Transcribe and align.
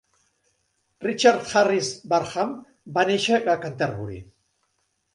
Richard 1.07 1.51
Harris 1.61 1.91
Barham 2.15 2.57
va 2.99 3.07
néixer 3.13 3.41
a 3.41 3.59
Canterbury. 3.67 4.23